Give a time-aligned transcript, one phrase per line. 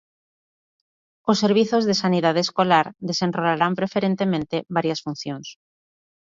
[1.31, 5.47] Os servizos de sanidade escolar desenrolarán preferentemente varias funcións.